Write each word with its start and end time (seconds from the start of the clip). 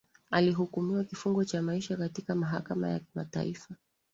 alihukumiwa 0.31 1.03
kifungo 1.03 1.45
cha 1.45 1.61
maisha 1.61 1.97
katika 1.97 2.35
mahakama 2.35 2.89
ya 2.89 2.99
kimataifa 2.99 3.75